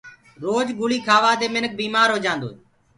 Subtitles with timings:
[0.43, 2.57] روج گُݪي کهآوآ دي منک بيمآر هوجآندو هي۔